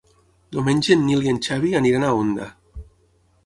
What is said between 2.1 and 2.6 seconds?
Onda.